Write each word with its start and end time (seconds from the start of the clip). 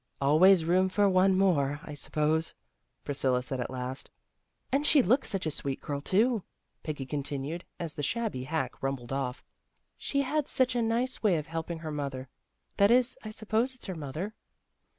"Al 0.21 0.39
ways 0.39 0.65
room 0.65 0.89
for 0.89 1.07
one 1.07 1.37
more, 1.37 1.79
I 1.83 1.93
suppose," 1.93 2.55
Priscilla 3.03 3.43
said 3.43 3.59
at 3.59 3.69
last." 3.69 4.09
And 4.73 4.87
she 4.87 5.03
looks 5.03 5.27
like 5.27 5.31
such 5.31 5.45
a 5.45 5.51
sweet 5.51 5.79
girl, 5.79 6.01
too," 6.01 6.41
Peggy 6.81 7.05
continued, 7.05 7.65
as 7.79 7.93
the 7.93 8.01
shabby 8.01 8.45
hack 8.45 8.81
rumbled 8.81 9.13
off." 9.13 9.43
She 9.99 10.23
had 10.23 10.47
such 10.47 10.75
a 10.75 10.81
nice 10.81 11.21
way 11.21 11.35
of 11.35 11.45
helping 11.45 11.77
her 11.85 11.91
mother 11.91 12.29
that 12.77 12.89
is, 12.89 13.15
I 13.23 13.29
suppose 13.29 13.75
it's 13.75 13.85
her 13.85 13.93
mother." 13.93 14.33